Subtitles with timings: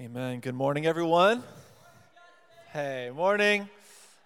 [0.00, 0.40] Amen.
[0.40, 1.44] Good morning, everyone.
[2.72, 3.68] Hey, morning.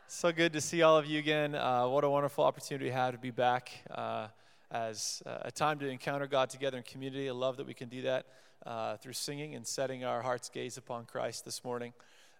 [0.07, 1.55] So good to see all of you again.
[1.55, 4.28] Uh, what a wonderful opportunity we have to be back uh,
[4.70, 7.28] as uh, a time to encounter God together in community.
[7.28, 8.25] I love that we can do that
[8.64, 11.93] uh, through singing and setting our hearts' gaze upon Christ this morning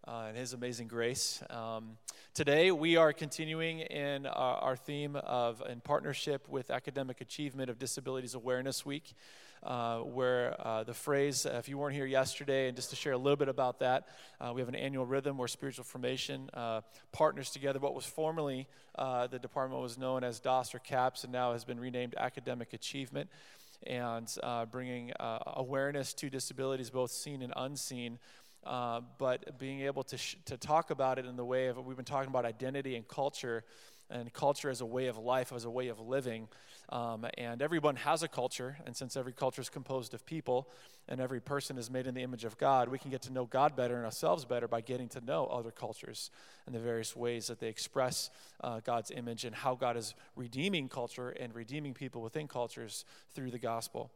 [0.07, 1.43] uh, and His amazing grace.
[1.51, 1.99] Um,
[2.33, 7.79] today, we are continuing in our, our theme of in partnership with Academic Achievement of
[7.79, 9.13] Disabilities Awareness Week
[9.63, 13.13] uh, where uh, the phrase, uh, if you weren't here yesterday, and just to share
[13.13, 14.09] a little bit about that,
[14.41, 16.81] uh, we have an annual rhythm where spiritual formation uh,
[17.13, 17.79] partners together.
[17.79, 18.67] What was formerly
[18.97, 23.31] the department was known as DOS or CAPS and now has been renamed Academic Achievement
[23.87, 24.29] and
[24.71, 28.19] bringing awareness to disabilities, both seen and unseen.
[28.65, 31.97] Uh, but being able to, sh- to talk about it in the way of we've
[31.97, 33.65] been talking about identity and culture
[34.11, 36.49] and culture as a way of life as a way of living
[36.91, 40.69] um, and everyone has a culture, and since every culture is composed of people
[41.09, 43.45] and every person is made in the image of God, we can get to know
[43.45, 46.31] God better and ourselves better by getting to know other cultures
[46.67, 48.31] and the various ways that they express
[48.63, 53.51] uh, God's image and how God is redeeming culture and redeeming people within cultures through
[53.51, 54.11] the gospel.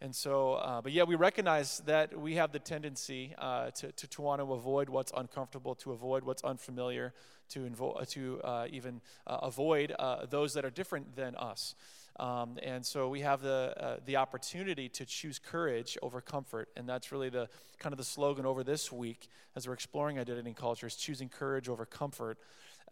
[0.00, 4.06] And so, uh, but yeah, we recognize that we have the tendency uh, to, to,
[4.08, 7.14] to, want to avoid what's uncomfortable, to avoid what's unfamiliar,
[7.50, 11.76] to, invo- to uh, even uh, avoid uh, those that are different than us.
[12.20, 16.68] Um, and so we have the, uh, the opportunity to choose courage over comfort.
[16.76, 20.48] And that's really the kind of the slogan over this week as we're exploring identity
[20.48, 22.38] and culture is choosing courage over comfort.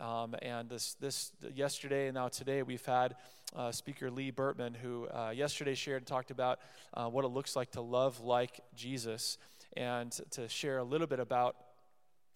[0.00, 3.16] Um, and this, this yesterday and now today, we've had
[3.54, 6.58] uh, Speaker Lee Burtman, who uh, yesterday shared and talked about
[6.94, 9.36] uh, what it looks like to love like Jesus,
[9.76, 11.56] and to share a little bit about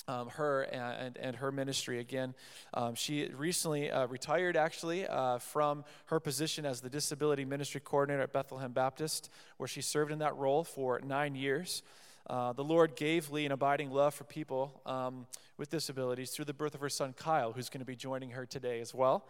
[0.09, 1.99] um, her and, and, her ministry.
[1.99, 2.35] Again,
[2.75, 8.23] um, she recently uh, retired actually uh, from her position as the disability ministry coordinator
[8.23, 11.83] at Bethlehem Baptist, where she served in that role for nine years.
[12.29, 15.27] Uh, the Lord gave Lee an abiding love for people um,
[15.59, 18.47] with disabilities through the birth of her son Kyle, who's going to be joining her
[18.47, 19.27] today as well.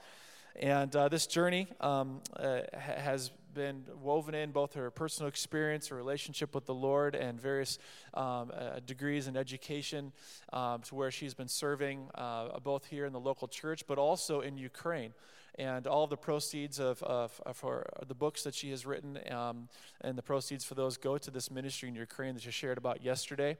[0.56, 5.96] And uh, this journey um, uh, has been woven in both her personal experience, her
[5.96, 7.78] relationship with the Lord, and various
[8.12, 10.12] um, uh, degrees in education
[10.52, 14.40] um, to where she's been serving uh, both here in the local church, but also
[14.40, 15.14] in Ukraine
[15.56, 19.68] and all the proceeds of, of, of her, the books that she has written um,
[20.00, 23.04] and the proceeds for those go to this ministry in Ukraine that you shared about
[23.04, 23.56] yesterday.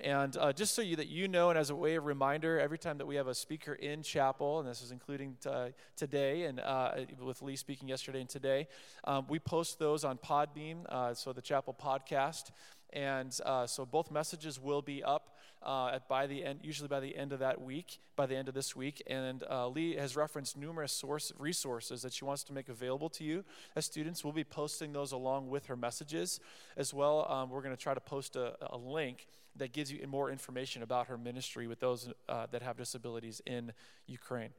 [0.00, 2.78] And uh, just so you that you know, and as a way of reminder, every
[2.78, 5.50] time that we have a speaker in chapel, and this is including t-
[5.96, 8.68] today, and uh, with Lee speaking yesterday and today,
[9.04, 12.52] um, we post those on Podbean, uh, so the chapel podcast.
[12.92, 17.00] And uh, so both messages will be up uh, at by the end, usually by
[17.00, 19.02] the end of that week, by the end of this week.
[19.06, 23.24] And uh, Lee has referenced numerous source resources that she wants to make available to
[23.24, 23.44] you
[23.76, 24.24] as students.
[24.24, 26.40] We'll be posting those along with her messages
[26.76, 27.30] as well.
[27.30, 29.26] Um, we're going to try to post a, a, link
[29.58, 33.72] that gives you more information about her ministry with those uh, that have disabilities in
[34.06, 34.50] Ukraine.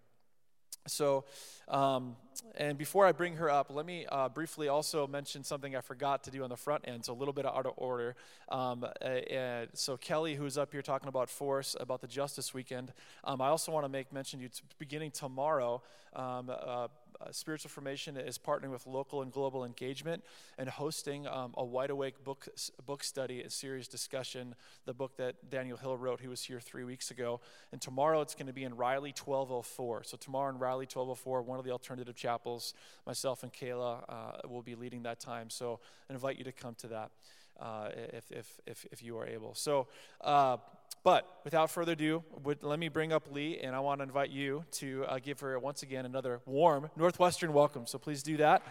[0.87, 1.25] So,
[1.67, 2.15] um,
[2.55, 6.23] and before I bring her up, let me uh, briefly also mention something I forgot
[6.23, 7.05] to do on the front end.
[7.05, 8.15] So, a little bit out of order.
[8.49, 12.93] Um, uh, so, Kelly, who's up here talking about Force, about the Justice Weekend,
[13.23, 15.81] um, I also want to make mention to you, beginning tomorrow,
[16.16, 16.87] um, uh, uh,
[17.31, 20.24] Spiritual Formation is partnering with local and global engagement
[20.58, 22.47] and hosting um, a White Awake book,
[22.86, 24.56] book study, a series discussion,
[24.86, 26.22] the book that Daniel Hill wrote.
[26.22, 27.42] He was here three weeks ago.
[27.72, 30.03] And tomorrow it's going to be in Riley 1204.
[30.03, 32.74] So, tomorrow in Riley 1204, one of the alternative chapels,
[33.06, 35.50] myself and Kayla uh, will be leading that time.
[35.50, 37.12] So, I invite you to come to that.
[37.59, 39.53] Uh, if, if, if, if you are able.
[39.53, 39.88] So,
[40.22, 40.56] uh,
[41.03, 44.29] but without further ado, would, let me bring up Lee, and I want to invite
[44.29, 47.88] you to uh, give her once again another warm Northwestern welcome.
[47.88, 48.63] So please do that.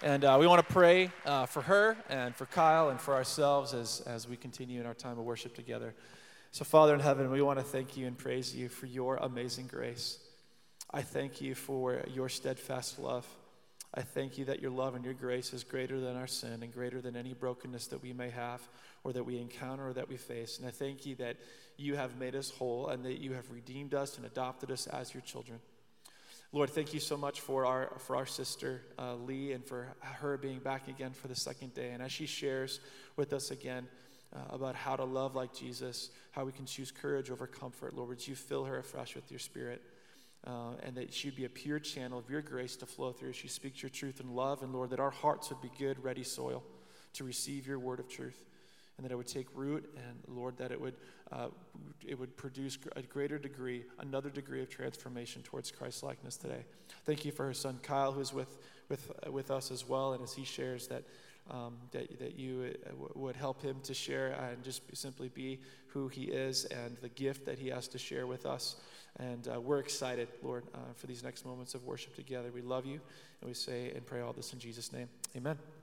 [0.00, 3.74] And uh, we want to pray uh, for her and for Kyle and for ourselves
[3.74, 5.92] as, as we continue in our time of worship together.
[6.52, 9.66] So, Father in heaven, we want to thank you and praise you for your amazing
[9.66, 10.18] grace.
[10.90, 13.26] I thank you for your steadfast love.
[13.94, 16.72] I thank you that your love and your grace is greater than our sin and
[16.72, 18.60] greater than any brokenness that we may have
[19.02, 20.58] or that we encounter or that we face.
[20.58, 21.36] And I thank you that
[21.78, 25.14] you have made us whole and that you have redeemed us and adopted us as
[25.14, 25.58] your children.
[26.52, 30.36] Lord, thank you so much for our, for our sister uh, Lee and for her
[30.36, 31.90] being back again for the second day.
[31.90, 32.80] And as she shares
[33.16, 33.86] with us again
[34.34, 38.08] uh, about how to love like Jesus, how we can choose courage over comfort, Lord,
[38.10, 39.82] would you fill her afresh with your spirit?
[40.46, 43.30] Uh, and that she'd be a pure channel of your grace to flow through.
[43.30, 46.02] As she speaks your truth in love, and Lord, that our hearts would be good,
[46.02, 46.62] ready soil
[47.14, 48.44] to receive your word of truth,
[48.96, 50.94] and that it would take root, and Lord, that it would
[51.30, 51.48] uh,
[52.06, 56.64] it would produce a greater degree, another degree of transformation towards Christ likeness today.
[57.04, 58.58] Thank you for her son Kyle, who's with
[58.88, 61.04] with with us as well, and as he shares that
[61.50, 66.08] um, that, that you uh, would help him to share and just simply be who
[66.08, 68.76] he is and the gift that he has to share with us.
[69.18, 72.50] And uh, we're excited, Lord, uh, for these next moments of worship together.
[72.54, 73.00] We love you,
[73.40, 75.08] and we say and pray all this in Jesus' name.
[75.36, 75.56] Amen.
[75.56, 75.77] Amen.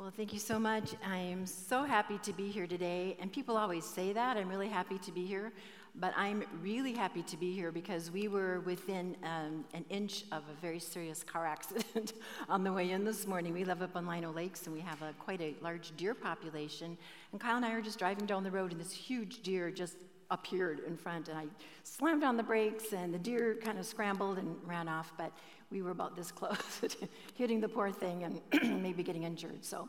[0.00, 0.94] Well, thank you so much.
[1.06, 3.18] I am so happy to be here today.
[3.20, 4.38] And people always say that.
[4.38, 5.52] I'm really happy to be here.
[5.94, 10.42] But I'm really happy to be here because we were within um, an inch of
[10.50, 12.14] a very serious car accident
[12.48, 13.52] on the way in this morning.
[13.52, 16.96] We live up on Lino Lakes and we have a, quite a large deer population.
[17.32, 19.96] And Kyle and I are just driving down the road and this huge deer just
[20.30, 21.28] appeared in front.
[21.28, 21.44] And I
[21.82, 25.12] slammed on the brakes and the deer kind of scrambled and ran off.
[25.18, 25.32] But
[25.70, 29.64] we were about this close to hitting the poor thing and maybe getting injured.
[29.64, 29.88] So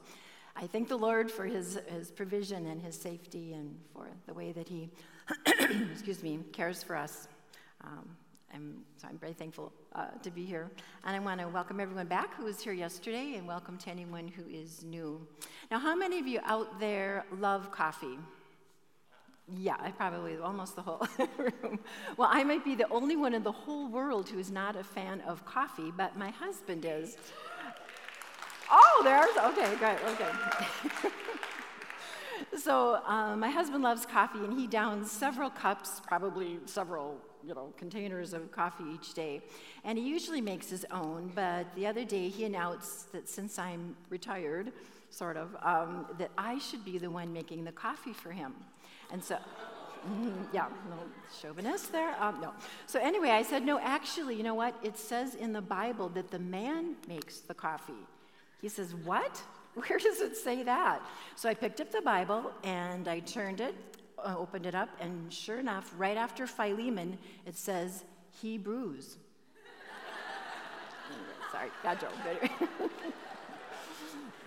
[0.56, 4.51] I thank the Lord for his, his provision and his safety and for the way
[4.51, 4.89] that he
[5.92, 7.28] excuse me, cares for us.
[7.83, 8.10] Um,
[8.54, 10.69] I'm, so I'm very thankful uh, to be here.
[11.06, 14.28] And I want to welcome everyone back who was here yesterday and welcome to anyone
[14.28, 15.25] who is new.
[15.69, 18.18] Now, how many of you out there love coffee?
[19.57, 21.06] Yeah, I probably almost the whole
[21.38, 21.80] room.
[22.18, 24.83] Well, I might be the only one in the whole world who is not a
[24.83, 27.18] fan of coffee, but my husband is.
[28.71, 31.09] Oh, there's, okay, great, okay.
[32.57, 37.74] so um, my husband loves coffee, and he downs several cups, probably several you know
[37.75, 39.42] containers of coffee each day,
[39.83, 41.31] and he usually makes his own.
[41.36, 44.71] But the other day, he announced that since I'm retired,
[45.09, 48.54] sort of, um, that I should be the one making the coffee for him,
[49.12, 49.38] and so.
[50.54, 50.98] Yeah, no
[51.42, 52.16] chauvinist there.
[52.22, 52.54] Um, no.
[52.88, 54.75] So anyway, I said, no, actually, you know what?
[54.84, 57.94] It says in the Bible that the man makes the coffee.
[58.62, 59.42] He says, what?
[59.75, 61.02] Where does it say that?
[61.36, 63.75] So I picked up the Bible and I turned it,
[64.18, 68.04] uh, opened it up, and sure enough, right after Philemon, it says
[68.42, 69.18] Hebrews.
[71.52, 72.12] Sorry, bad joke.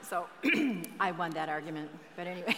[0.02, 0.26] so
[1.00, 1.90] I won that argument.
[2.16, 2.56] But anyway.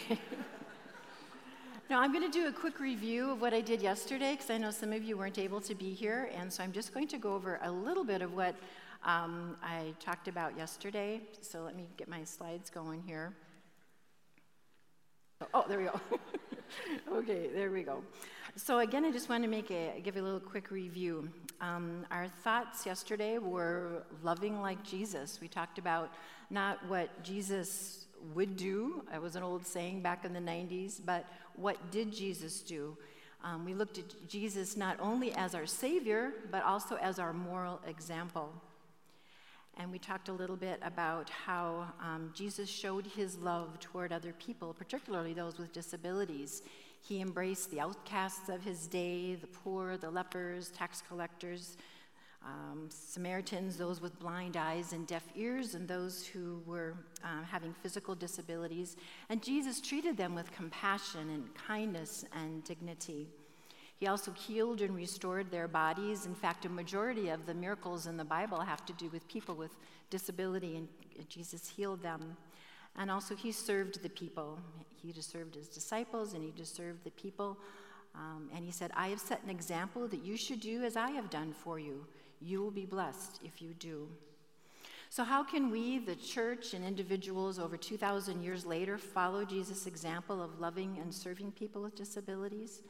[1.89, 4.59] Now I'm going to do a quick review of what I did yesterday because I
[4.59, 6.31] know some of you weren't able to be here.
[6.35, 8.57] And so I'm just going to go over a little bit of what
[9.05, 11.21] um, I talked about yesterday.
[11.43, 13.35] So let me get my slides going here.
[15.55, 16.01] Oh, there we go.
[17.19, 18.03] okay, there we go.
[18.57, 21.29] So again, I just want to make a give a little quick review.
[21.61, 25.41] Um, our thoughts yesterday were loving like Jesus.
[25.41, 26.13] We talked about
[26.51, 29.05] not what Jesus would do.
[29.15, 32.97] It was an old saying back in the 90s, but what did Jesus do?
[33.45, 37.81] Um, we looked at Jesus not only as our Savior, but also as our moral
[37.87, 38.53] example.
[39.79, 44.33] And we talked a little bit about how um, Jesus showed his love toward other
[44.33, 46.63] people, particularly those with disabilities.
[47.03, 51.77] He embraced the outcasts of his day, the poor, the lepers, tax collectors,
[52.47, 56.95] um, Samaritans, those with blind eyes and deaf ears, and those who were
[57.25, 58.97] uh, having physical disabilities.
[59.29, 63.27] And Jesus treated them with compassion and kindness and dignity.
[63.99, 66.27] He also healed and restored their bodies.
[66.27, 69.55] In fact, a majority of the miracles in the Bible have to do with people
[69.55, 69.75] with
[70.11, 70.89] disability, and
[71.29, 72.37] Jesus healed them.
[72.99, 74.59] And also, he served the people.
[75.03, 77.59] He just served his disciples, and he just served the people.
[78.15, 81.11] Um, and he said, I have set an example that you should do as I
[81.11, 82.07] have done for you.
[82.41, 84.09] You will be blessed if you do.
[85.09, 90.43] So, how can we, the church and individuals over 2,000 years later, follow Jesus' example
[90.43, 92.83] of loving and serving people with disabilities?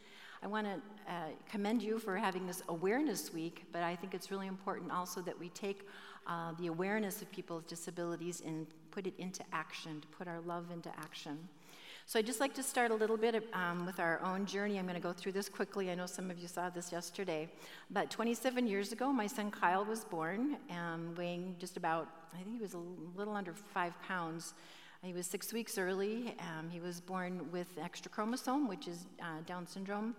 [0.42, 0.72] I want to
[1.12, 5.20] uh, commend you for having this awareness week, but I think it's really important also
[5.22, 5.86] that we take
[6.26, 10.40] uh, the awareness of people with disabilities and put it into action, to put our
[10.40, 11.38] love into action.
[12.08, 14.78] So I'd just like to start a little bit um, with our own journey.
[14.78, 15.90] I'm going to go through this quickly.
[15.90, 17.48] I know some of you saw this yesterday.
[17.90, 22.58] But 27 years ago, my son Kyle was born, um, weighing just about, I think
[22.58, 22.80] he was a
[23.16, 24.54] little under five pounds.
[25.02, 26.36] He was six weeks early.
[26.38, 30.14] Um, he was born with extra chromosome, which is uh, Down syndrome,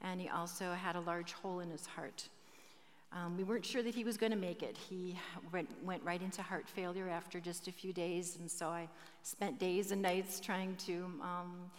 [0.00, 2.28] and he also had a large hole in his heart.
[3.14, 4.76] Um, we weren't sure that he was going to make it.
[4.88, 5.18] He
[5.52, 8.88] went, went, right into heart failure after just a few days, and so I
[9.22, 11.70] spent days and nights trying to um,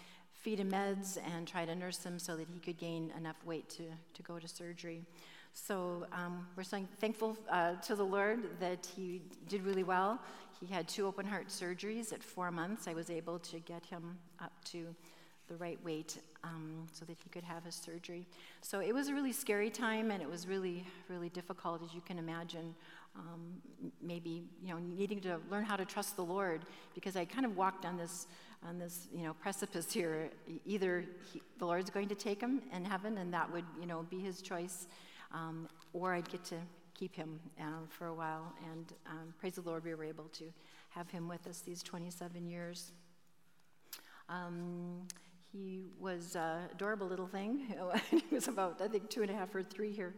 [0.43, 3.67] feed him meds and try to nurse him so that he could gain enough weight
[3.69, 5.01] to, to go to surgery.
[5.53, 10.19] So um, we're thankful uh, to the Lord that he did really well.
[10.59, 12.87] He had two open heart surgeries at four months.
[12.87, 14.95] I was able to get him up to
[15.53, 18.25] the right weight um, so that he could have his surgery.
[18.62, 22.01] So it was a really scary time, and it was really, really difficult, as you
[22.01, 22.74] can imagine.
[23.15, 23.62] Um,
[24.01, 27.55] maybe you know needing to learn how to trust the Lord because I kind of
[27.55, 28.25] walked on this
[28.67, 30.31] on this you know precipice here.
[30.65, 34.07] Either he, the Lord's going to take him in heaven, and that would you know
[34.10, 34.88] be His choice,
[35.31, 36.55] um, or I'd get to
[36.95, 38.53] keep him uh, for a while.
[38.72, 40.45] And um, praise the Lord, we were able to
[40.89, 42.91] have him with us these 27 years.
[45.53, 47.67] He was an adorable little thing.
[48.10, 50.15] he was about, I think, two and a half or three here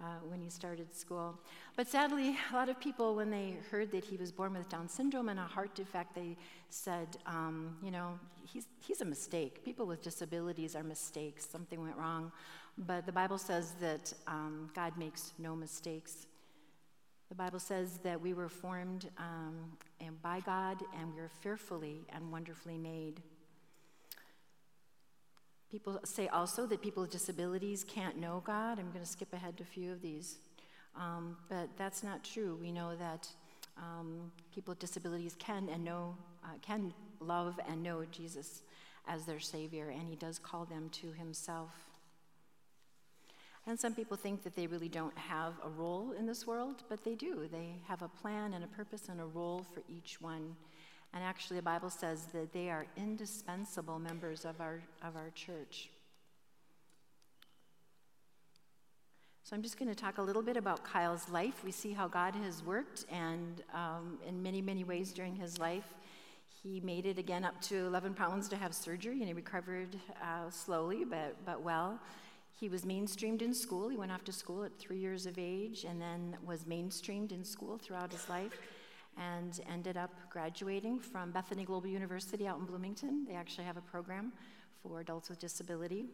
[0.00, 1.36] uh, when he started school.
[1.76, 4.88] But sadly, a lot of people, when they heard that he was born with Down
[4.88, 6.36] syndrome and a heart defect, they
[6.70, 9.64] said, um, you know, he's, he's a mistake.
[9.64, 11.44] People with disabilities are mistakes.
[11.50, 12.30] Something went wrong.
[12.76, 16.28] But the Bible says that um, God makes no mistakes.
[17.28, 19.56] The Bible says that we were formed um,
[20.00, 23.20] and by God and we are fearfully and wonderfully made.
[25.70, 28.78] People say also that people with disabilities can't know God.
[28.78, 30.38] I'm going to skip ahead to a few of these.
[30.96, 32.58] Um, but that's not true.
[32.60, 33.28] We know that
[33.76, 38.62] um, people with disabilities can and know, uh, can love and know Jesus
[39.06, 41.70] as their Savior, and He does call them to Himself.
[43.66, 47.04] And some people think that they really don't have a role in this world, but
[47.04, 47.46] they do.
[47.52, 50.56] They have a plan and a purpose and a role for each one.
[51.14, 55.90] And actually, the Bible says that they are indispensable members of our, of our church.
[59.42, 61.64] So I'm just going to talk a little bit about Kyle's life.
[61.64, 65.94] We see how God has worked, and um, in many, many ways during his life.
[66.62, 70.50] He made it again up to 11 pounds to have surgery, and he recovered uh,
[70.50, 71.98] slowly but, but well.
[72.60, 73.88] He was mainstreamed in school.
[73.88, 77.44] He went off to school at three years of age and then was mainstreamed in
[77.44, 78.58] school throughout his life
[79.18, 83.24] and ended up graduating from Bethany Global University out in Bloomington.
[83.26, 84.32] They actually have a program
[84.82, 86.06] for adults with disability.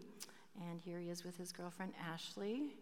[0.70, 2.74] And here he is with his girlfriend Ashley.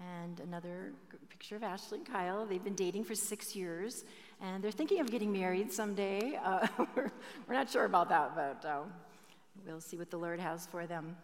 [0.00, 0.92] And another
[1.28, 2.44] picture of Ashley and Kyle.
[2.44, 4.04] They've been dating for six years,
[4.40, 6.38] and they're thinking of getting married someday.
[6.44, 7.10] Uh, we're,
[7.54, 8.80] not sure about that, but uh,
[9.64, 11.16] we'll see what the Lord has for them.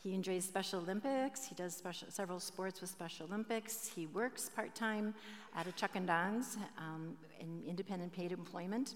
[0.00, 1.44] He enjoys Special Olympics.
[1.44, 3.90] He does special, several sports with Special Olympics.
[3.92, 5.12] He works part time
[5.56, 8.94] at a Chuck and Don's um, in independent paid employment.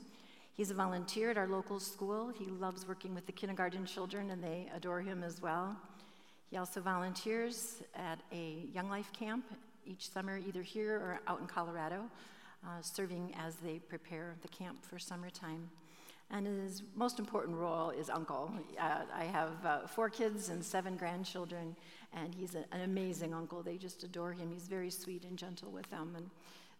[0.54, 2.28] He's a volunteer at our local school.
[2.28, 5.76] He loves working with the kindergarten children, and they adore him as well.
[6.50, 9.44] He also volunteers at a Young Life camp
[9.84, 12.04] each summer, either here or out in Colorado,
[12.64, 15.68] uh, serving as they prepare the camp for summertime.
[16.32, 18.50] And his most important role is uncle.
[18.80, 21.76] Uh, I have uh, four kids and seven grandchildren,
[22.14, 23.62] and he's a, an amazing uncle.
[23.62, 24.50] They just adore him.
[24.50, 26.30] He's very sweet and gentle with them, and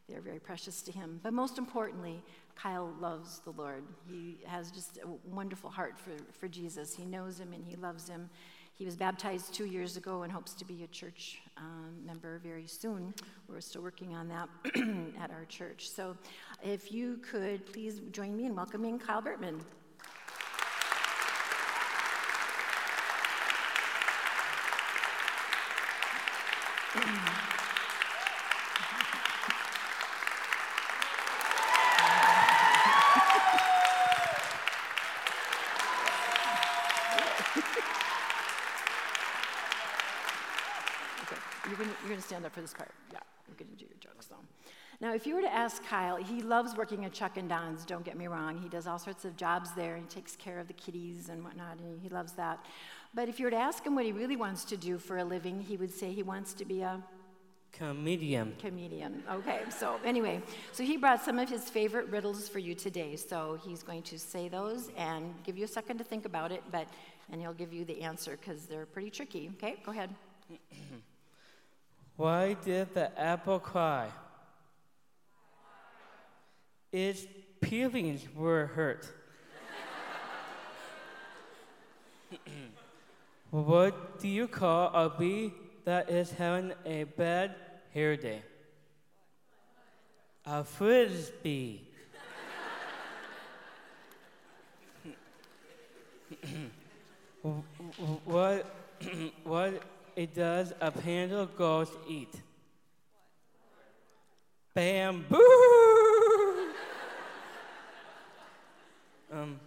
[0.09, 1.21] they're very precious to him.
[1.23, 2.23] But most importantly,
[2.57, 3.85] Kyle loves the Lord.
[4.09, 6.95] He has just a wonderful heart for, for Jesus.
[6.95, 8.31] He knows him and he loves him.
[8.75, 12.67] He was baptized two years ago and hopes to be a church um, member very
[12.67, 13.15] soon.
[13.49, 14.49] We're still working on that
[15.21, 15.89] at our church.
[15.91, 16.17] So
[16.63, 19.61] if you could please join me in welcoming Kyle Bertman.
[42.21, 42.91] stand up for this part.
[43.13, 44.37] Yeah, we're going to do your jokes though.
[45.01, 48.05] Now, if you were to ask Kyle, he loves working at Chuck and Don's, don't
[48.05, 48.59] get me wrong.
[48.59, 49.97] He does all sorts of jobs there.
[49.97, 52.65] He takes care of the kitties and whatnot, and he loves that.
[53.13, 55.25] But if you were to ask him what he really wants to do for a
[55.25, 57.03] living, he would say he wants to be a
[57.73, 58.55] comedian.
[58.61, 59.25] Comedian.
[59.29, 60.41] Okay, so anyway,
[60.71, 63.17] so he brought some of his favorite riddles for you today.
[63.17, 66.63] So he's going to say those and give you a second to think about it,
[66.71, 66.87] but
[67.33, 69.51] and he'll give you the answer because they're pretty tricky.
[69.57, 70.11] Okay, go ahead.
[72.17, 74.09] Why did the apple cry?
[76.93, 77.27] Its
[77.61, 79.09] peelings were hurt.
[83.51, 85.55] what do you call a bee
[85.85, 87.55] that is having a bad
[87.95, 88.43] hair day?
[90.45, 91.89] A frisbee.
[98.25, 98.67] what,
[99.45, 99.83] what
[100.17, 102.35] it does a panda ghost eat?
[104.75, 105.37] Bamboo!
[109.33, 109.61] um,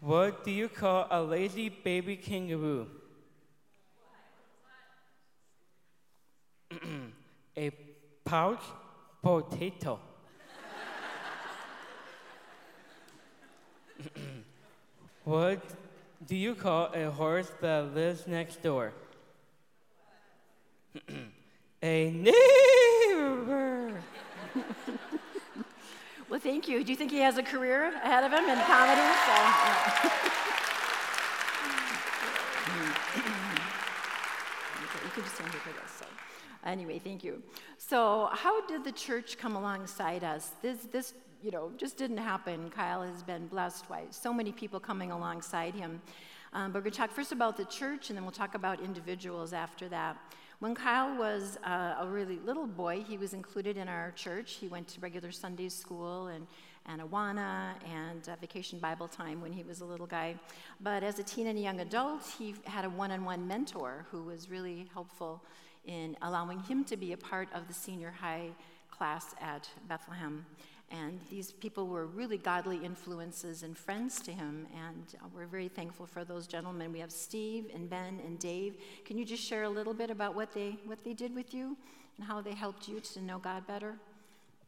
[0.00, 2.86] what do you call a lazy baby kangaroo?
[7.56, 7.70] a
[8.24, 8.62] pouch
[9.22, 9.98] potato.
[15.24, 15.62] what
[16.26, 18.92] do you call a horse that lives next door?
[21.82, 24.02] a neighbor.
[26.28, 26.84] well, thank you.
[26.84, 30.20] Do you think he has a career ahead of him in comedy?
[35.98, 36.06] So.
[36.64, 37.42] Anyway, thank you.
[37.78, 40.52] So, how did the church come alongside us?
[40.62, 42.70] This, this, you know, just didn't happen.
[42.70, 46.00] Kyle has been blessed by so many people coming alongside him.
[46.52, 48.80] Um, but we're going to talk first about the church, and then we'll talk about
[48.80, 50.16] individuals after that.
[50.60, 54.54] When Kyle was uh, a really little boy, he was included in our church.
[54.54, 56.46] He went to regular Sunday school and,
[56.86, 60.36] and Awana and uh, vacation Bible time when he was a little guy.
[60.80, 64.06] But as a teen and a young adult, he had a one on one mentor
[64.10, 65.42] who was really helpful
[65.86, 68.50] in allowing him to be a part of the senior high
[68.90, 70.46] class at Bethlehem.
[71.02, 74.66] And these people were really godly influences and friends to him.
[74.76, 76.92] And we're very thankful for those gentlemen.
[76.92, 78.76] We have Steve and Ben and Dave.
[79.04, 81.76] Can you just share a little bit about what they, what they did with you
[82.16, 83.96] and how they helped you to know God better?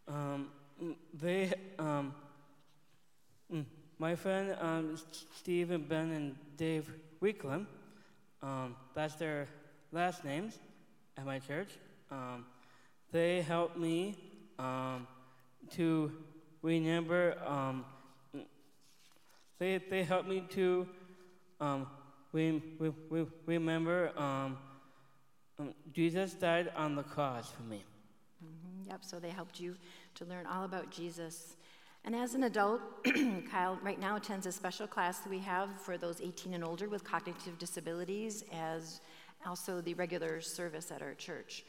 [0.09, 0.49] Um,
[1.15, 2.13] they, um,
[3.53, 3.65] mm,
[3.99, 4.99] my friend um,
[5.37, 6.91] Steve and Ben and Dave
[7.23, 7.67] Weeklam,
[8.43, 9.47] um, that's their
[9.93, 10.59] last names
[11.17, 11.69] at my church.
[12.11, 12.47] Um,
[13.13, 14.17] they helped me
[14.59, 15.07] um,
[15.73, 16.13] to
[16.63, 17.37] remember.
[17.45, 17.85] Um,
[19.59, 20.87] they they helped me to
[21.61, 21.87] um,
[22.33, 24.59] we, we, we remember um,
[25.59, 27.83] um, Jesus died on the cross for me.
[28.45, 29.03] Mm-hmm, yep.
[29.03, 29.75] So they helped you
[30.17, 31.57] to learn all about Jesus.
[32.05, 32.83] And as an adult,
[33.51, 36.89] Kyle right now attends a special class that we have for those 18 and older
[36.89, 39.01] with cognitive disabilities, as
[39.47, 41.65] also the regular service at our church.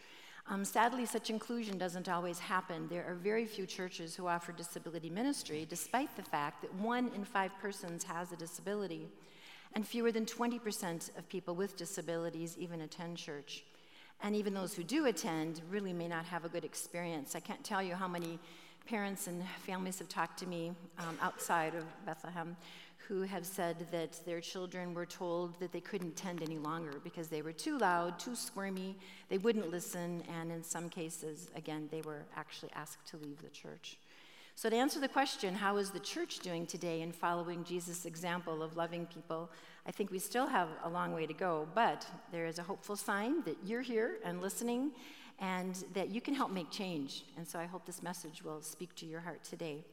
[0.49, 2.87] Um, sadly, such inclusion doesn't always happen.
[2.87, 7.25] There are very few churches who offer disability ministry, despite the fact that one in
[7.25, 9.09] five persons has a disability,
[9.73, 13.65] and fewer than 20% of people with disabilities even attend church.
[14.23, 17.35] And even those who do attend really may not have a good experience.
[17.35, 18.39] I can't tell you how many
[18.87, 22.55] parents and families have talked to me um, outside of Bethlehem
[23.07, 27.29] who have said that their children were told that they couldn't tend any longer because
[27.29, 28.97] they were too loud, too squirmy,
[29.29, 33.49] they wouldn't listen, and in some cases, again, they were actually asked to leave the
[33.49, 33.97] church.
[34.55, 38.61] So, to answer the question, how is the church doing today in following Jesus' example
[38.61, 39.51] of loving people?
[39.85, 42.95] I think we still have a long way to go, but there is a hopeful
[42.95, 44.91] sign that you're here and listening
[45.39, 47.23] and that you can help make change.
[47.37, 49.85] And so, I hope this message will speak to your heart today.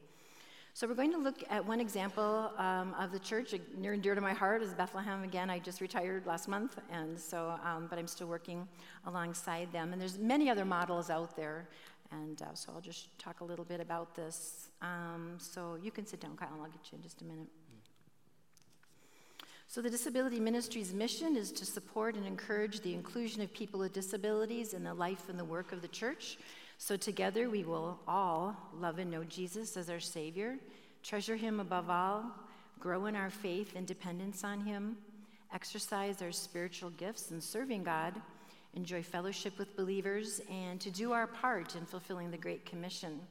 [0.75, 4.13] So, we're going to look at one example um, of the church near and dear
[4.13, 5.23] to my heart is Bethlehem.
[5.23, 8.67] Again, I just retired last month, and so, um, but I'm still working
[9.05, 9.93] alongside them.
[9.93, 11.69] And there's many other models out there,
[12.11, 14.67] and uh, so I'll just talk a little bit about this.
[14.81, 17.47] Um, so, you can sit down, Kyle, and I'll get you in just a minute.
[19.67, 23.93] So, the Disability Ministry's mission is to support and encourage the inclusion of people with
[23.93, 26.37] disabilities in the life and the work of the church.
[26.77, 30.57] So together we will all love and know Jesus as our Savior,
[31.03, 32.25] treasure Him above all,
[32.79, 34.97] grow in our faith and dependence on Him,
[35.53, 38.13] exercise our spiritual gifts in serving God,
[38.75, 43.21] enjoy fellowship with believers, and to do our part in fulfilling the Great Commission.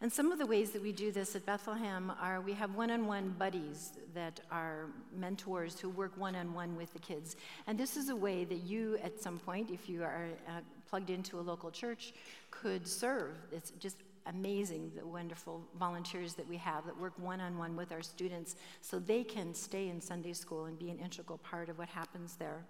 [0.00, 2.92] And some of the ways that we do this at Bethlehem are we have one
[2.92, 7.34] on one buddies that are mentors who work one on one with the kids.
[7.66, 11.10] And this is a way that you, at some point, if you are uh, plugged
[11.10, 12.12] into a local church,
[12.50, 13.36] could serve.
[13.52, 17.92] It's just amazing the wonderful volunteers that we have that work one on one with
[17.92, 21.78] our students so they can stay in Sunday school and be an integral part of
[21.78, 22.64] what happens there.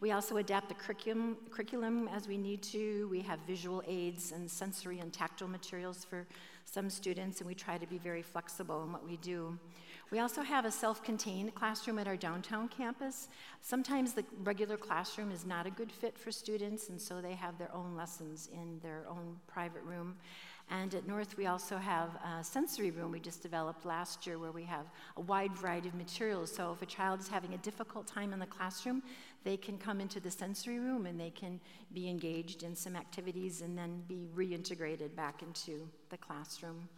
[0.00, 3.08] We also adapt the curriculum, curriculum as we need to.
[3.10, 6.26] We have visual aids and sensory and tactile materials for
[6.64, 9.58] some students, and we try to be very flexible in what we do.
[10.10, 13.28] We also have a self contained classroom at our downtown campus.
[13.62, 17.58] Sometimes the regular classroom is not a good fit for students, and so they have
[17.58, 20.16] their own lessons in their own private room.
[20.68, 24.52] And at North, we also have a sensory room we just developed last year where
[24.52, 26.52] we have a wide variety of materials.
[26.52, 29.02] So if a child is having a difficult time in the classroom,
[29.42, 31.60] they can come into the sensory room and they can
[31.92, 36.88] be engaged in some activities and then be reintegrated back into the classroom.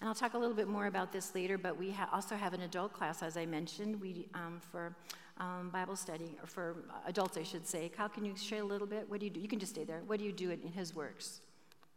[0.00, 2.54] And I'll talk a little bit more about this later, but we ha- also have
[2.54, 4.94] an adult class, as I mentioned, we, um, for
[5.38, 7.88] um, Bible study, or for adults, I should say.
[7.88, 9.10] Kyle, can you share a little bit?
[9.10, 9.40] What do you do?
[9.40, 10.02] You can just stay there.
[10.06, 11.40] What do you do in his works?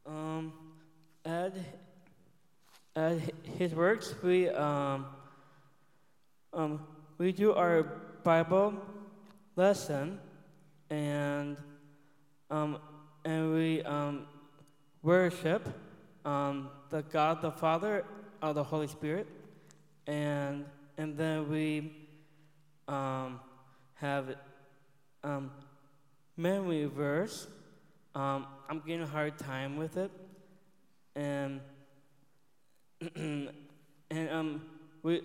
[0.07, 0.51] Um,
[1.25, 1.53] at,
[2.95, 3.19] at
[3.57, 5.05] his works, we, um,
[6.53, 6.87] um,
[7.19, 7.83] we do our
[8.23, 8.73] Bible
[9.55, 10.19] lesson
[10.89, 11.55] and,
[12.49, 12.79] um,
[13.25, 14.25] and we um,
[15.03, 15.67] worship
[16.25, 18.05] um, the God the Father
[18.41, 19.27] of the Holy Spirit
[20.07, 20.65] and,
[20.97, 21.91] and then we
[22.87, 23.39] um,
[23.95, 24.35] have
[25.23, 25.51] um,
[26.35, 27.47] memory verse.
[28.15, 30.11] Um, I'm getting a hard time with it
[31.15, 31.61] and
[33.15, 34.61] and um,
[35.03, 35.21] we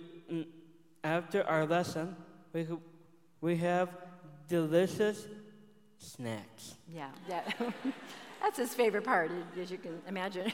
[1.03, 2.15] after our lesson
[2.53, 2.67] we
[3.41, 3.89] we have
[4.47, 5.25] delicious
[5.97, 6.75] snacks.
[6.87, 7.43] Yeah, yeah.
[8.41, 10.51] That's his favorite part, as you can imagine.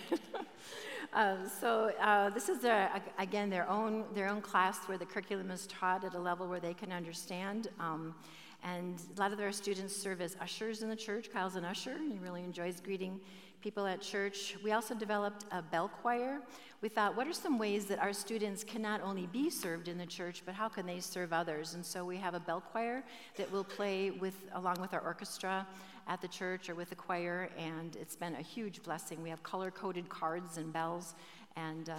[1.14, 5.52] um, so uh, this is their, again their own their own class where the curriculum
[5.52, 7.68] is taught at a level where they can understand.
[7.80, 8.16] Um,
[8.64, 11.30] and a lot of their students serve as ushers in the church.
[11.32, 11.98] Kyle's an usher.
[11.98, 13.20] He really enjoys greeting
[13.62, 14.56] people at church.
[14.64, 16.42] We also developed a bell choir.
[16.82, 19.98] We thought, what are some ways that our students can not only be served in
[19.98, 21.74] the church, but how can they serve others?
[21.74, 23.04] And so we have a bell choir
[23.38, 25.66] that will play with, along with our orchestra
[26.08, 29.22] at the church or with the choir, and it's been a huge blessing.
[29.22, 31.16] We have color coded cards and bells,
[31.56, 31.96] and uh,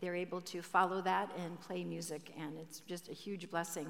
[0.00, 3.86] they're able to follow that and play music, and it's just a huge blessing.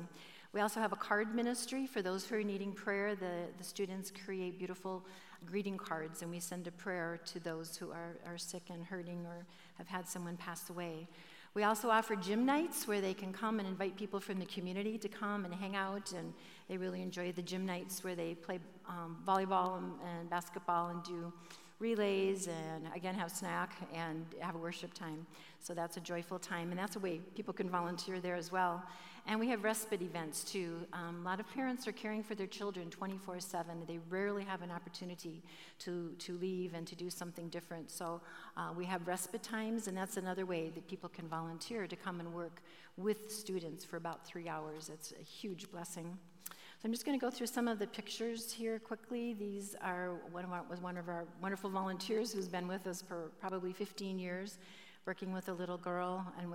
[0.53, 3.15] We also have a card ministry for those who are needing prayer.
[3.15, 5.03] The, the students create beautiful
[5.47, 9.25] greeting cards, and we send a prayer to those who are, are sick and hurting
[9.27, 9.47] or
[9.79, 11.09] have had someone pass away.
[11.55, 14.97] We also offer gym nights where they can come and invite people from the community
[14.97, 16.33] to come and hang out, and
[16.67, 21.03] they really enjoy the gym nights where they play um, volleyball and, and basketball and
[21.03, 21.31] do
[21.79, 25.27] relays and again have snack and have a worship time.
[25.61, 28.83] So that's a joyful time, and that's a way people can volunteer there as well.
[29.27, 30.79] And we have respite events too.
[30.93, 33.85] Um, a lot of parents are caring for their children 24 7.
[33.87, 35.43] They rarely have an opportunity
[35.81, 37.91] to, to leave and to do something different.
[37.91, 38.21] So
[38.57, 42.19] uh, we have respite times, and that's another way that people can volunteer to come
[42.19, 42.63] and work
[42.97, 44.91] with students for about three hours.
[44.93, 46.19] It's a huge blessing.
[46.83, 49.35] So I'm just going to go through some of the pictures here quickly.
[49.35, 53.01] These are one of our, was one of our wonderful volunteers who's been with us
[53.01, 54.59] for probably 15 years
[55.07, 56.53] working with a little girl, and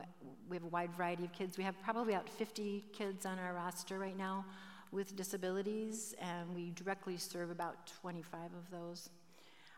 [0.50, 1.58] we have a wide variety of kids.
[1.58, 4.46] We have probably about 50 kids on our roster right now
[4.92, 9.10] with disabilities, and we directly serve about 25 of those.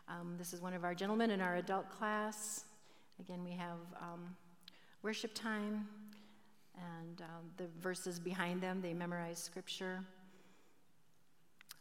[0.07, 2.65] Um, this is one of our gentlemen in our adult class.
[3.19, 4.35] Again, we have um,
[5.01, 5.87] worship time,
[6.75, 10.03] and um, the verses behind them, they memorize scripture.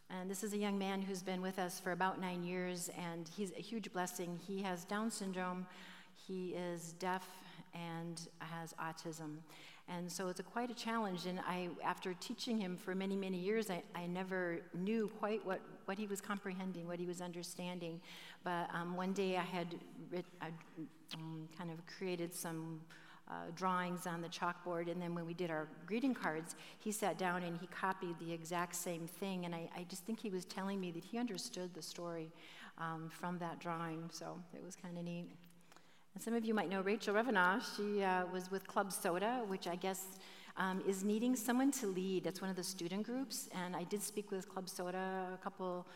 [0.09, 3.29] And this is a young man who's been with us for about nine years, and
[3.37, 4.41] he's a huge blessing.
[4.49, 5.67] He has Down syndrome,
[6.27, 7.27] he is deaf
[7.75, 9.37] and has autism.
[9.89, 11.25] And so it's a quite a challenge.
[11.27, 15.61] And I, after teaching him for many, many years, I, I never knew quite what,
[15.87, 18.01] what he was comprehending, what he was understanding.
[18.45, 19.77] But um, one day I had
[20.11, 20.49] writ, I,
[21.15, 22.81] um, kind of created some
[23.31, 24.91] uh, drawings on the chalkboard.
[24.91, 28.31] And then when we did our greeting cards, he sat down and he copied the
[28.31, 29.47] exact same thing.
[29.47, 32.31] And I, I just think he was telling me that he understood the story
[32.77, 34.11] um, from that drawing.
[34.13, 35.29] So it was kind of neat.
[36.15, 37.63] And some of you might know Rachel Revenaugh.
[37.77, 40.05] She uh, was with Club Soda, which I guess
[40.57, 42.25] um, is needing someone to lead.
[42.25, 43.49] That's one of the student groups.
[43.55, 45.87] And I did speak with Club Soda a couple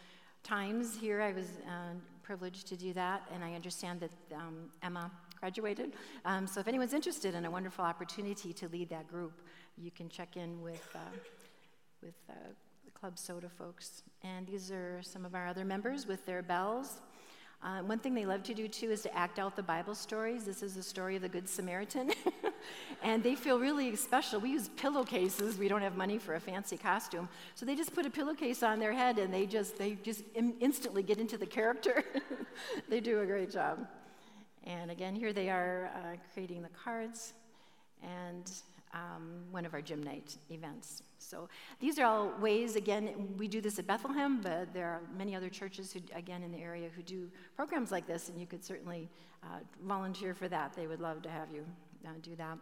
[0.42, 1.20] times here.
[1.20, 3.22] I was uh, privileged to do that.
[3.34, 5.94] And I understand that um, Emma graduated.
[6.24, 9.32] Um, so if anyone's interested in a wonderful opportunity to lead that group,
[9.76, 10.98] you can check in with, uh,
[12.00, 12.34] with uh,
[12.84, 14.04] the Club Soda folks.
[14.22, 17.00] And these are some of our other members with their bells.
[17.64, 20.44] Uh, one thing they love to do too is to act out the Bible stories.
[20.44, 22.10] This is the story of the Good Samaritan.
[23.04, 24.40] and they feel really special.
[24.40, 25.58] We use pillowcases.
[25.58, 27.28] We don't have money for a fancy costume.
[27.54, 31.04] So they just put a pillowcase on their head and they just, they just instantly
[31.04, 32.02] get into the character.
[32.88, 33.86] they do a great job.
[34.64, 37.32] And again, here they are uh, creating the cards.
[38.02, 38.50] And
[38.92, 41.02] um, one of our gym night events.
[41.18, 41.48] So
[41.80, 45.48] these are all ways, again, we do this at Bethlehem, but there are many other
[45.48, 49.08] churches who, again, in the area who do programs like this, and you could certainly
[49.44, 50.74] uh, volunteer for that.
[50.74, 51.64] They would love to have you
[52.04, 52.58] uh, do that.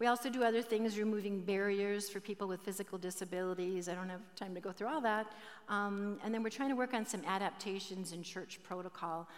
[0.00, 3.88] We also do other things, removing barriers for people with physical disabilities.
[3.88, 5.32] I don't have time to go through all that.
[5.68, 9.28] Um, and then we're trying to work on some adaptations in church protocol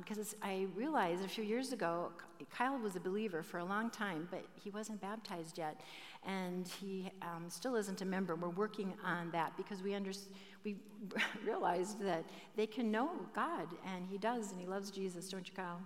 [0.00, 2.10] because um, I realized a few years ago,
[2.50, 5.80] Kyle was a believer for a long time, but he wasn't baptized yet,
[6.26, 8.34] and he um, still isn't a member.
[8.34, 10.10] We're working on that because we under,
[10.64, 10.76] we
[11.44, 12.24] realized that
[12.56, 15.80] they can know God, and he does, and he loves Jesus, don't you, Kyle?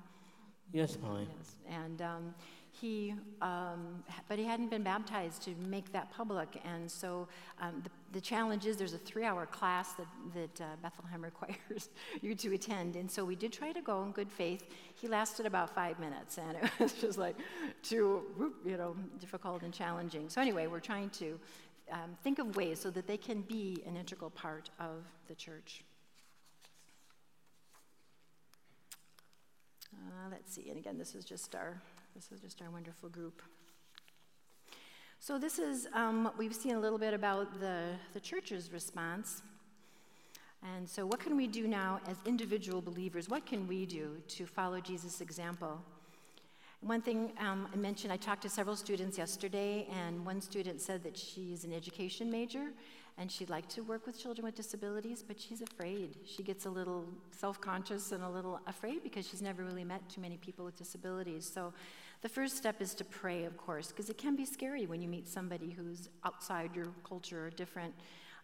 [0.73, 1.29] Yes, Molly.
[1.39, 2.35] Yes, and um,
[2.83, 6.61] he, um, but he hadn't been baptized to make that public.
[6.65, 7.29] And so
[7.61, 11.91] um, the, the, challenge is there's a three hour class that, that uh, Bethlehem requires
[12.21, 12.97] you to attend.
[12.97, 14.69] And so we did try to go in good faith.
[14.97, 17.37] He lasted about five minutes, and it was just like
[17.85, 18.23] too,
[18.65, 20.29] you know, difficult and challenging.
[20.29, 21.39] So anyway, we're trying to
[21.93, 25.85] um, think of ways so that they can be an integral part of the church.
[29.95, 31.81] Uh, let's see, and again, this is just our
[32.15, 33.43] this is just our wonderful group.
[35.19, 39.43] So, this is, um, we've seen a little bit about the, the church's response.
[40.75, 43.29] And so, what can we do now as individual believers?
[43.29, 45.81] What can we do to follow Jesus' example?
[46.81, 51.05] One thing um, I mentioned, I talked to several students yesterday, and one student said
[51.05, 52.73] that she's an education major,
[53.19, 56.17] and she'd like to work with children with disabilities, but she's afraid.
[56.25, 60.09] She gets a little self conscious and a little afraid because she's never really met
[60.09, 61.49] too many people with disabilities.
[61.53, 61.73] So
[62.23, 65.09] the first step is to pray, of course, because it can be scary when you
[65.09, 67.93] meet somebody who's outside your culture or different.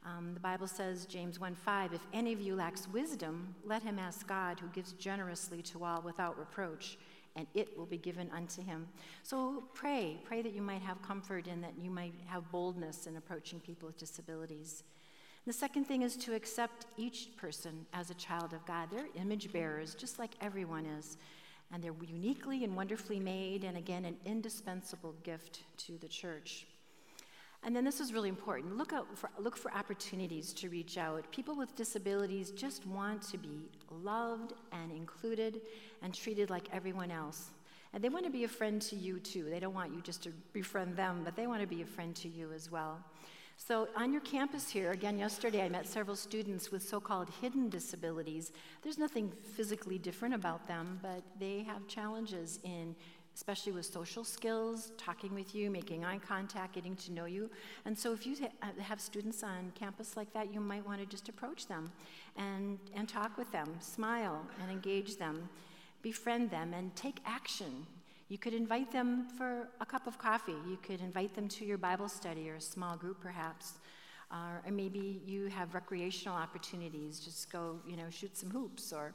[0.04, 3.98] Um, the Bible says, James 1 5, if any of you lacks wisdom, let him
[3.98, 6.98] ask God, who gives generously to all without reproach,
[7.36, 8.88] and it will be given unto him.
[9.22, 10.18] So pray.
[10.24, 13.86] Pray that you might have comfort and that you might have boldness in approaching people
[13.86, 14.82] with disabilities.
[15.46, 18.88] The second thing is to accept each person as a child of God.
[18.90, 21.16] They're image bearers, just like everyone is.
[21.72, 26.66] And they're uniquely and wonderfully made, and again, an indispensable gift to the church.
[27.64, 28.76] And then this is really important.
[28.76, 31.30] Look out for look for opportunities to reach out.
[31.32, 35.60] People with disabilities just want to be loved and included
[36.02, 37.50] and treated like everyone else.
[37.92, 39.44] And they want to be a friend to you too.
[39.50, 42.14] They don't want you just to befriend them, but they want to be a friend
[42.16, 43.02] to you as well.
[43.60, 47.68] So, on your campus here, again, yesterday I met several students with so called hidden
[47.68, 48.52] disabilities.
[48.82, 52.94] There's nothing physically different about them, but they have challenges in
[53.34, 57.50] especially with social skills, talking with you, making eye contact, getting to know you.
[57.84, 61.00] And so, if you ha- uh, have students on campus like that, you might want
[61.00, 61.90] to just approach them
[62.36, 65.48] and, and talk with them, smile and engage them,
[66.00, 67.86] befriend them, and take action.
[68.28, 70.56] You could invite them for a cup of coffee.
[70.68, 73.74] You could invite them to your Bible study or a small group, perhaps.
[74.30, 77.20] Uh, or maybe you have recreational opportunities.
[77.20, 79.14] Just go, you know, shoot some hoops or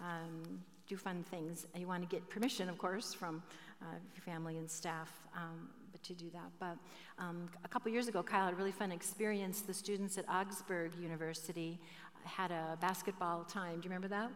[0.00, 1.66] um, do fun things.
[1.76, 3.42] You want to get permission, of course, from
[3.82, 5.12] uh, your family and staff.
[5.36, 6.50] Um, but to do that.
[6.58, 6.76] But
[7.22, 9.60] um, a couple years ago, Kyle had a really fun experience.
[9.60, 11.78] The students at Augsburg University
[12.24, 13.76] had a basketball time.
[13.76, 14.30] Do you remember that?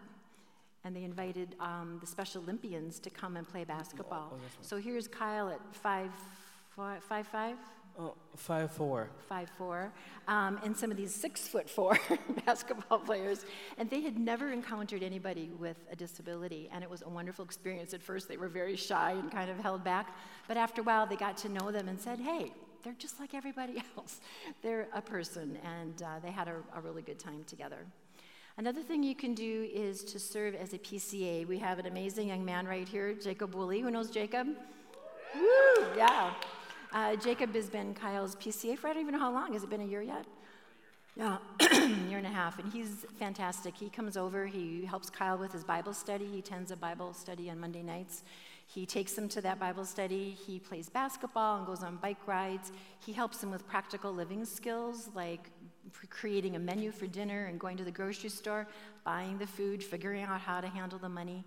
[0.85, 4.35] And they invited um, the Special Olympians to come and play basketball.
[4.35, 6.11] Oh, so here's Kyle at five,
[6.71, 7.57] five, five, five?
[8.01, 9.11] Oh, five four.
[9.29, 9.93] Five four,
[10.29, 11.99] um, and some of these six foot four
[12.47, 13.45] basketball players,
[13.77, 17.93] and they had never encountered anybody with a disability, and it was a wonderful experience.
[17.95, 21.09] At first, they were very shy and kind of held back, but after a while,
[21.09, 22.53] they got to know them and said, "Hey,
[22.85, 24.21] they're just like everybody else.
[24.63, 27.85] They're a person," and uh, they had a, a really good time together.
[28.59, 31.47] Another thing you can do is to serve as a PCA.
[31.47, 33.79] We have an amazing young man right here, Jacob Woolley.
[33.79, 34.49] Who knows Jacob?
[35.37, 35.87] Woo!
[35.97, 36.33] Yeah.
[36.93, 39.53] Uh, Jacob has been Kyle's PCA for I don't even know how long.
[39.53, 40.27] Has it been a year yet?
[41.15, 41.39] Yeah,
[42.09, 42.59] year and a half.
[42.59, 43.77] And he's fantastic.
[43.77, 46.27] He comes over, he helps Kyle with his Bible study.
[46.27, 48.25] He attends a Bible study on Monday nights.
[48.67, 50.37] He takes him to that Bible study.
[50.47, 52.73] He plays basketball and goes on bike rides.
[52.99, 55.51] He helps him with practical living skills like
[56.11, 58.67] creating a menu for dinner and going to the grocery store,
[59.05, 61.45] buying the food, figuring out how to handle the money,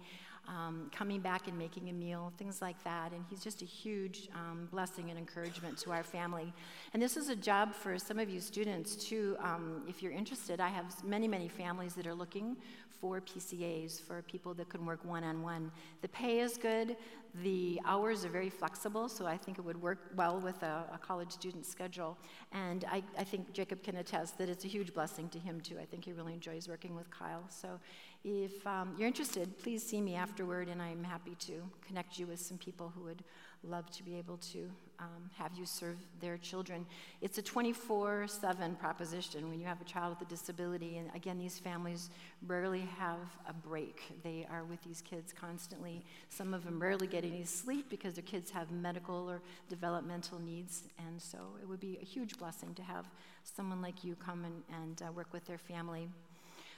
[0.48, 3.12] um, coming back and making a meal, things like that.
[3.12, 6.52] And he's just a huge um, blessing and encouragement to our family.
[6.94, 9.38] And this is a job for some of you students, too.
[9.40, 12.58] Um, if you're interested, I have many, many families that are looking
[13.02, 15.72] for PCAs, for people that can work one on one.
[16.02, 16.96] The pay is good,
[17.44, 21.00] the hours are very flexible, so I think it would work well with a, a
[21.00, 22.18] college student schedule.
[22.52, 25.78] And I, I, think Jacob can attest that it's a huge blessing to him, too.
[25.82, 27.46] I think he really enjoys working with Kyle.
[27.50, 27.80] So
[28.24, 32.40] if um, you're interested, please see me afterward, and I'm happy to connect you with
[32.40, 33.24] some people who would
[33.64, 34.70] love to be able to
[35.00, 36.86] um, have you serve their children.
[37.22, 40.98] It's a 24 7 proposition when you have a child with a disability.
[40.98, 42.10] And again, these families
[42.48, 44.02] rarely have a break.
[44.24, 46.04] They are with these kids constantly.
[46.30, 50.84] Some of them rarely get any sleep because their kids have medical or developmental needs.
[51.00, 53.06] And so it would be a huge blessing to have
[53.44, 56.10] someone like you come and, and uh, work with their family.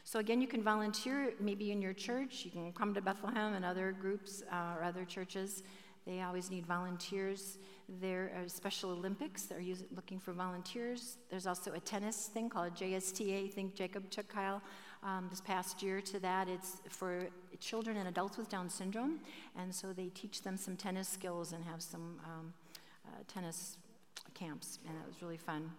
[0.06, 2.44] So, again, you can volunteer maybe in your church.
[2.44, 5.64] You can come to Bethlehem and other groups uh, or other churches.
[6.06, 7.58] They always need volunteers.
[8.02, 9.44] There are Special Olympics.
[9.44, 11.18] They're using, looking for volunteers.
[11.30, 13.46] There's also a tennis thing called JSTA.
[13.46, 14.62] I think Jacob took Kyle
[15.02, 16.48] um, this past year to that.
[16.50, 17.28] It's for
[17.60, 19.20] children and adults with Down syndrome.
[19.58, 22.54] And so they teach them some tennis skills and have some um,
[23.08, 23.78] uh, tennis
[24.34, 24.80] camps.
[24.88, 25.72] And that was really fun.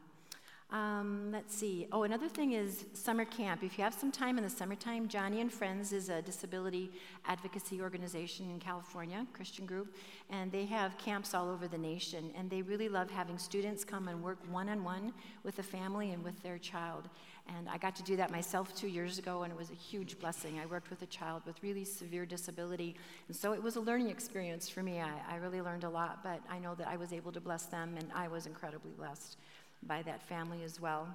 [0.74, 1.86] Um, let's see.
[1.92, 3.62] Oh, another thing is summer camp.
[3.62, 6.90] If you have some time in the summertime, Joni and Friends is a disability
[7.26, 9.94] advocacy organization in California, Christian group,
[10.30, 12.32] and they have camps all over the nation.
[12.36, 15.12] And they really love having students come and work one on one
[15.44, 17.08] with a family and with their child.
[17.56, 20.18] And I got to do that myself two years ago, and it was a huge
[20.18, 20.58] blessing.
[20.58, 22.96] I worked with a child with really severe disability,
[23.28, 24.98] and so it was a learning experience for me.
[24.98, 27.66] I, I really learned a lot, but I know that I was able to bless
[27.66, 29.36] them, and I was incredibly blessed
[29.86, 31.08] by that family as well.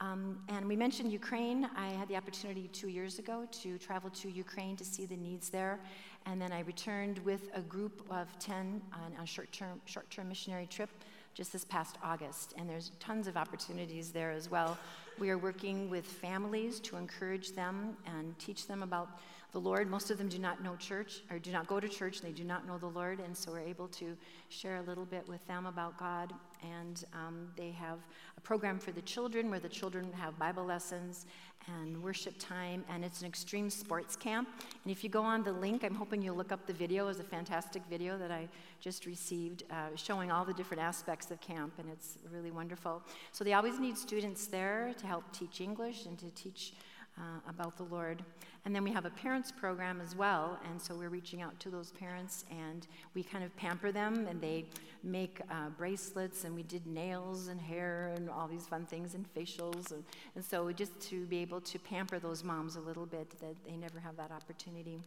[0.00, 1.68] Um, and we mentioned Ukraine.
[1.76, 5.48] I had the opportunity two years ago to travel to Ukraine to see the needs
[5.48, 5.78] there.
[6.26, 10.28] And then I returned with a group of 10 on a short term, short term
[10.28, 10.90] missionary trip
[11.34, 14.76] just this past August, and there's tons of opportunities there as well.
[15.18, 19.20] We are working with families to encourage them and teach them about
[19.52, 19.88] the Lord.
[19.88, 22.42] Most of them do not know church or do not go to church, they do
[22.42, 24.16] not know the Lord, and so we're able to
[24.48, 26.32] share a little bit with them about God.
[26.62, 27.98] And um, they have
[28.36, 31.26] a program for the children where the children have Bible lessons
[31.68, 34.48] and worship time, and it's an extreme sports camp.
[34.84, 37.08] And if you go on the link, I'm hoping you'll look up the video.
[37.08, 38.48] It's a fantastic video that I
[38.80, 43.02] just received uh, showing all the different aspects of camp, and it's really wonderful.
[43.32, 46.72] So they always need students there to help teach English and to teach
[47.18, 48.22] uh, about the Lord.
[48.64, 51.70] And then we have a parents program as well, and so we're reaching out to
[51.70, 54.66] those parents and we kind of pamper them and they
[55.02, 59.26] make uh, bracelets and we did nails and hair and all these fun things and
[59.34, 59.90] facials.
[59.90, 60.04] And,
[60.36, 63.76] and so just to be able to pamper those moms a little bit that they
[63.76, 65.00] never have that opportunity.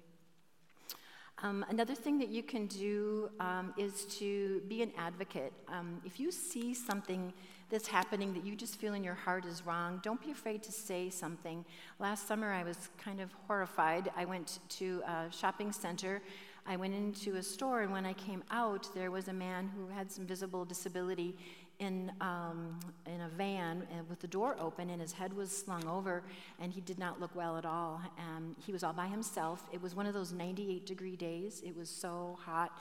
[1.44, 5.52] Um, another thing that you can do um, is to be an advocate.
[5.68, 7.34] Um, if you see something
[7.76, 10.72] that's happening that you just feel in your heart is wrong, don't be afraid to
[10.72, 11.66] say something.
[12.00, 14.10] Last summer, I was kind of horrified.
[14.16, 16.22] I went to a shopping center.
[16.66, 19.90] I went into a store, and when I came out, there was a man who
[19.94, 21.36] had some visible disability
[21.80, 25.86] in, um, in a van uh, with the door open, and his head was slung
[25.86, 26.24] over,
[26.62, 28.02] and he did not look well at all.
[28.18, 29.68] And he was all by himself.
[29.74, 31.62] It was one of those 98 degree days.
[31.66, 32.72] It was so hot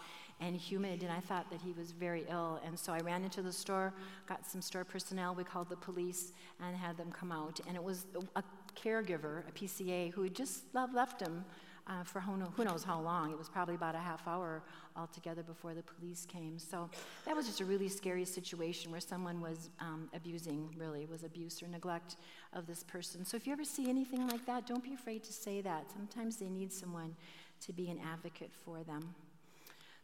[0.44, 2.60] and humid, and I thought that he was very ill.
[2.66, 3.94] And so I ran into the store,
[4.28, 7.60] got some store personnel, we called the police, and had them come out.
[7.66, 8.42] And it was a
[8.76, 11.44] caregiver, a PCA, who had just left him
[11.86, 13.30] uh, for who, who knows how long.
[13.30, 14.62] It was probably about a half hour
[14.96, 16.58] altogether before the police came.
[16.58, 16.90] So
[17.24, 21.62] that was just a really scary situation where someone was um, abusing, really, was abuse
[21.62, 22.16] or neglect
[22.52, 23.24] of this person.
[23.24, 25.90] So if you ever see anything like that, don't be afraid to say that.
[25.90, 27.16] Sometimes they need someone
[27.62, 29.14] to be an advocate for them.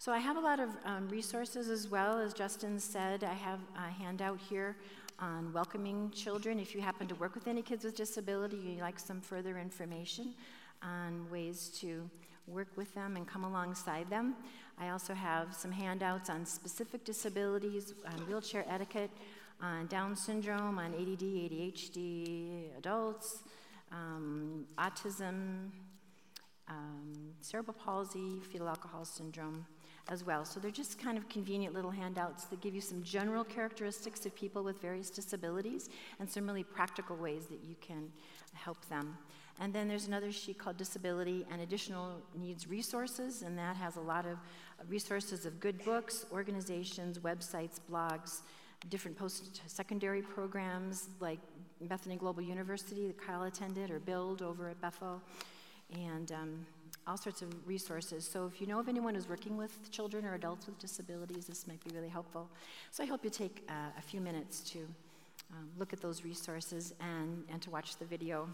[0.00, 2.18] So I have a lot of um, resources as well.
[2.18, 4.74] As Justin said, I have a handout here
[5.18, 6.58] on welcoming children.
[6.58, 10.32] If you happen to work with any kids with disability, you'd like some further information
[10.82, 12.08] on ways to
[12.46, 14.36] work with them and come alongside them.
[14.78, 19.10] I also have some handouts on specific disabilities, on wheelchair etiquette,
[19.60, 23.42] on Down syndrome, on ADD, ADHD, adults,
[23.92, 25.68] um, autism,
[26.68, 29.66] um, cerebral palsy, fetal alcohol syndrome
[30.10, 30.44] as well.
[30.44, 34.34] So they're just kind of convenient little handouts that give you some general characteristics of
[34.34, 38.10] people with various disabilities and some really practical ways that you can
[38.52, 39.16] help them.
[39.60, 44.00] And then there's another sheet called Disability and Additional Needs Resources, and that has a
[44.00, 44.38] lot of
[44.88, 48.40] resources of good books, organizations, websites, blogs,
[48.88, 51.38] different post secondary programs like
[51.82, 55.20] Bethany Global University that Kyle attended, or Build over at Bethel,
[55.92, 56.66] and um,
[57.06, 58.28] all sorts of resources.
[58.28, 61.66] So if you know of anyone who's working with children or adults with disabilities, this
[61.66, 62.48] might be really helpful.
[62.90, 64.86] So I hope you take uh, a few minutes to
[65.52, 68.48] um, look at those resources and, and to watch the video.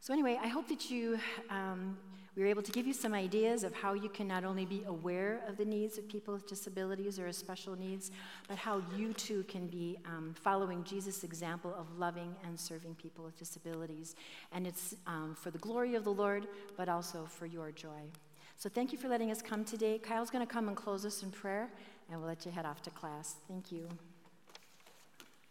[0.00, 1.96] So, anyway, I hope that you, um,
[2.34, 4.82] we were able to give you some ideas of how you can not only be
[4.86, 8.10] aware of the needs of people with disabilities or special needs,
[8.48, 13.22] but how you too can be um, following Jesus' example of loving and serving people
[13.24, 14.16] with disabilities.
[14.52, 18.10] And it's um, for the glory of the Lord, but also for your joy.
[18.56, 19.98] So, thank you for letting us come today.
[19.98, 21.68] Kyle's going to come and close us in prayer,
[22.10, 23.34] and we'll let you head off to class.
[23.48, 23.88] Thank you.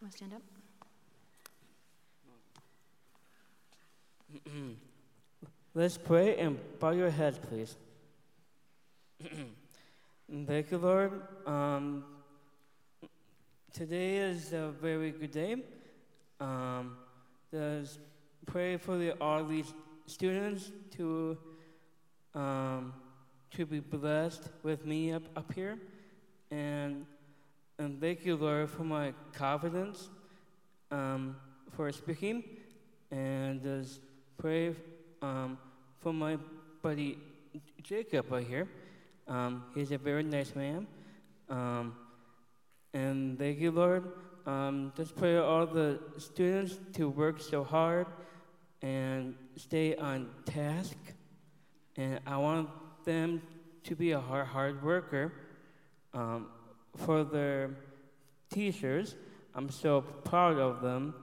[0.01, 0.41] Want to stand up?
[5.73, 7.77] Let's pray and bow your heads, please.
[10.45, 11.21] Thank you, Lord.
[11.45, 12.03] Um,
[13.71, 15.55] today is a very good day.
[16.41, 16.97] Um,
[17.53, 17.99] let's
[18.45, 19.73] pray for the, all these
[20.07, 21.37] students to
[22.35, 22.93] um,
[23.51, 25.79] to be blessed with me up, up here.
[26.49, 27.05] And,
[27.79, 30.09] and thank you, Lord, for my confidence
[30.89, 31.37] um,
[31.77, 32.43] for speaking.
[33.09, 34.01] And just
[34.37, 34.73] pray
[35.21, 35.57] um,
[35.99, 36.37] for my
[36.81, 37.17] buddy
[37.83, 38.67] Jacob right here.
[39.27, 40.87] Um, he's a very nice man.
[41.49, 41.95] Um,
[42.93, 44.11] and thank you, Lord.
[44.45, 48.07] Um, just pray all the students to work so hard
[48.81, 50.97] and stay on task.
[51.95, 52.69] And I want
[53.05, 53.41] them
[53.83, 55.33] to be a hard, hard worker.
[56.13, 56.47] Um,
[56.97, 57.71] for their
[58.49, 59.15] teachers,
[59.55, 61.13] I'm so proud of them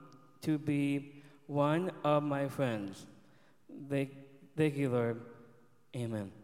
[0.41, 3.05] to be one of my friends.
[3.87, 4.11] Thank,
[4.55, 5.23] thank you, Lord.
[5.95, 6.38] Amen.